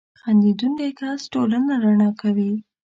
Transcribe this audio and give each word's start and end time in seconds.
•خندېدونکی 0.21 0.89
کس 0.99 1.21
ټولنه 1.33 1.73
رڼا 1.83 2.09
کوي. 2.21 2.53